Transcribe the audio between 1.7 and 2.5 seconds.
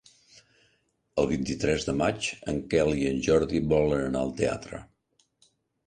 de maig